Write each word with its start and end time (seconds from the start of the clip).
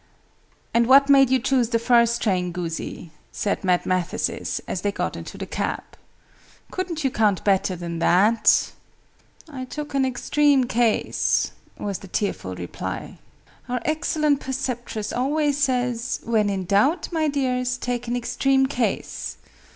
"And 0.73 0.87
what 0.87 1.09
made 1.09 1.29
you 1.29 1.37
choose 1.37 1.69
the 1.69 1.77
first 1.77 2.23
train, 2.23 2.51
Goosey?" 2.51 3.11
said 3.31 3.63
Mad 3.63 3.85
Mathesis, 3.85 4.59
as 4.67 4.81
they 4.81 4.91
got 4.91 5.15
into 5.15 5.37
the 5.37 5.45
cab. 5.45 5.83
"Couldn't 6.71 7.03
you 7.03 7.11
count 7.11 7.43
better 7.43 7.75
than 7.75 7.99
that?" 7.99 8.71
"I 9.47 9.63
took 9.65 9.93
an 9.93 10.03
extreme 10.03 10.63
case," 10.63 11.51
was 11.77 11.99
the 11.99 12.07
tearful 12.07 12.55
reply. 12.55 13.19
"Our 13.69 13.79
excellent 13.85 14.39
preceptress 14.39 15.13
always 15.13 15.59
says 15.59 16.19
'When 16.23 16.49
in 16.49 16.65
doubt, 16.65 17.09
my 17.13 17.27
dears, 17.27 17.77
take 17.77 18.07
an 18.07 18.15
extreme 18.15 18.65
case.' 18.65 19.37